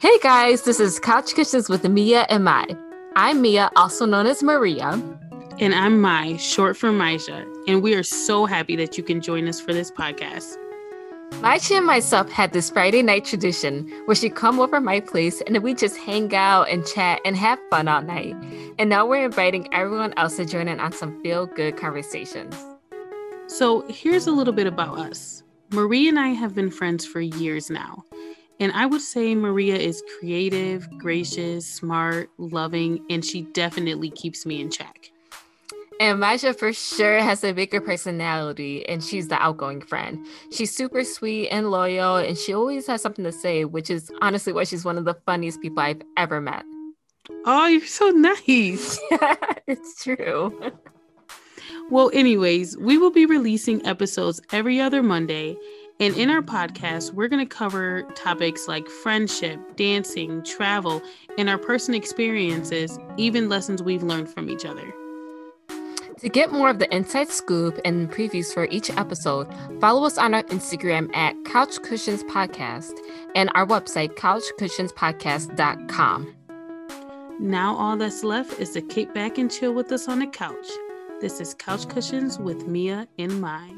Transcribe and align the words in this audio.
Hey 0.00 0.18
guys, 0.22 0.62
this 0.62 0.80
is 0.80 0.98
Couch 0.98 1.34
Cushions 1.34 1.68
with 1.68 1.88
Mia 1.88 2.26
and 2.28 2.44
Mai. 2.44 2.66
I'm 3.16 3.42
Mia, 3.42 3.70
also 3.76 4.06
known 4.06 4.26
as 4.26 4.42
Maria. 4.42 5.00
And 5.60 5.74
I'm 5.74 6.00
Mai, 6.00 6.36
short 6.36 6.76
for 6.76 6.90
Maisha, 6.90 7.46
and 7.66 7.82
we 7.82 7.94
are 7.94 8.02
so 8.02 8.46
happy 8.46 8.74
that 8.76 8.96
you 8.96 9.04
can 9.04 9.20
join 9.20 9.48
us 9.48 9.60
for 9.60 9.72
this 9.72 9.90
podcast. 9.90 10.56
Maisha 11.40 11.76
and 11.76 11.86
myself 11.86 12.30
had 12.30 12.52
this 12.52 12.70
Friday 12.70 13.02
night 13.02 13.24
tradition 13.24 13.88
where 14.06 14.14
she 14.16 14.28
come 14.28 14.58
over 14.58 14.80
my 14.80 14.98
place 14.98 15.40
and 15.42 15.56
we 15.62 15.74
just 15.74 15.96
hang 15.96 16.34
out 16.34 16.68
and 16.68 16.84
chat 16.86 17.20
and 17.24 17.36
have 17.36 17.60
fun 17.70 17.86
all 17.86 18.02
night. 18.02 18.34
And 18.78 18.88
now 18.88 19.06
we're 19.06 19.24
inviting 19.24 19.72
everyone 19.74 20.14
else 20.16 20.36
to 20.36 20.44
join 20.44 20.68
in 20.68 20.78
on 20.78 20.92
some 20.92 21.20
feel 21.20 21.46
good 21.46 21.76
conversations. 21.76 22.54
So 23.48 23.84
here's 23.88 24.28
a 24.28 24.30
little 24.30 24.54
bit 24.54 24.68
about 24.68 24.98
us. 24.98 25.42
Maria 25.70 26.10
and 26.10 26.18
I 26.18 26.28
have 26.28 26.54
been 26.54 26.70
friends 26.70 27.04
for 27.04 27.20
years 27.20 27.70
now. 27.70 28.04
And 28.60 28.70
I 28.72 28.86
would 28.86 29.00
say 29.00 29.34
Maria 29.34 29.76
is 29.76 30.02
creative, 30.18 30.88
gracious, 30.98 31.66
smart, 31.66 32.30
loving, 32.38 33.04
and 33.10 33.24
she 33.24 33.42
definitely 33.42 34.10
keeps 34.10 34.46
me 34.46 34.60
in 34.60 34.70
check. 34.70 35.10
And 36.00 36.20
Maisha 36.20 36.56
for 36.56 36.72
sure 36.72 37.18
has 37.20 37.42
a 37.42 37.52
bigger 37.52 37.80
personality, 37.80 38.88
and 38.88 39.02
she's 39.02 39.26
the 39.26 39.42
outgoing 39.42 39.80
friend. 39.80 40.24
She's 40.52 40.72
super 40.72 41.02
sweet 41.02 41.48
and 41.48 41.72
loyal, 41.72 42.16
and 42.16 42.38
she 42.38 42.54
always 42.54 42.86
has 42.86 43.02
something 43.02 43.24
to 43.24 43.32
say, 43.32 43.64
which 43.64 43.90
is 43.90 44.10
honestly 44.22 44.52
why 44.52 44.62
she's 44.62 44.84
one 44.84 44.98
of 44.98 45.04
the 45.04 45.14
funniest 45.26 45.60
people 45.60 45.80
I've 45.80 46.02
ever 46.16 46.40
met. 46.40 46.64
Oh, 47.44 47.66
you're 47.66 47.84
so 47.86 48.08
nice. 48.10 48.98
Yeah, 49.10 49.34
it's 49.66 50.02
true. 50.02 50.72
Well, 51.90 52.10
anyways, 52.12 52.76
we 52.78 52.98
will 52.98 53.10
be 53.10 53.26
releasing 53.26 53.84
episodes 53.86 54.40
every 54.52 54.80
other 54.80 55.02
Monday. 55.02 55.56
And 56.00 56.16
in 56.16 56.30
our 56.30 56.42
podcast, 56.42 57.12
we're 57.12 57.26
going 57.28 57.44
to 57.46 57.54
cover 57.54 58.02
topics 58.14 58.68
like 58.68 58.88
friendship, 58.88 59.58
dancing, 59.76 60.44
travel, 60.44 61.02
and 61.38 61.48
our 61.48 61.58
personal 61.58 61.98
experiences, 61.98 62.98
even 63.16 63.48
lessons 63.48 63.82
we've 63.82 64.04
learned 64.04 64.28
from 64.28 64.48
each 64.48 64.64
other. 64.64 64.92
To 66.20 66.28
get 66.28 66.52
more 66.52 66.68
of 66.68 66.78
the 66.78 66.94
inside 66.94 67.30
scoop 67.30 67.80
and 67.84 68.10
previews 68.10 68.52
for 68.52 68.66
each 68.66 68.90
episode, 68.90 69.48
follow 69.80 70.04
us 70.04 70.18
on 70.18 70.34
our 70.34 70.42
Instagram 70.44 71.14
at 71.16 71.34
Couch 71.44 71.80
Cushions 71.82 72.22
Podcast 72.24 72.92
and 73.34 73.50
our 73.54 73.66
website, 73.66 74.14
couchcushionspodcast.com. 74.16 76.37
Now, 77.40 77.76
all 77.76 77.96
that's 77.96 78.24
left 78.24 78.58
is 78.58 78.70
to 78.70 78.80
kick 78.80 79.14
back 79.14 79.38
and 79.38 79.48
chill 79.48 79.72
with 79.72 79.92
us 79.92 80.08
on 80.08 80.18
the 80.18 80.26
couch. 80.26 80.66
This 81.20 81.40
is 81.40 81.54
Couch 81.54 81.88
Cushions 81.88 82.36
with 82.36 82.66
Mia 82.66 83.06
and 83.16 83.40
Mai. 83.40 83.70